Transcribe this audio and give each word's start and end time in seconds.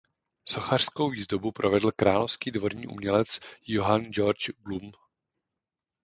Sochařskou 0.47 1.09
výzdobu 1.09 1.51
provedl 1.51 1.91
královský 1.91 2.51
dvorní 2.51 2.87
umělec 2.87 3.39
Johann 3.67 4.01
Georg 4.05 4.37
Glume. 4.57 4.91